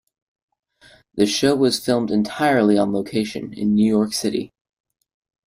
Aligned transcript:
The 1.13 1.27
show 1.27 1.55
was 1.55 1.77
filmed 1.85 2.09
entirely 2.09 2.75
on 2.75 2.91
location 2.91 3.53
in 3.53 3.75
New 3.75 3.85
York 3.85 4.13
City. 4.13 4.51